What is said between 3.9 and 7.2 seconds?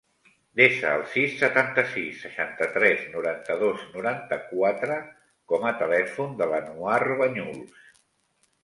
noranta-quatre com a telèfon de l'Anouar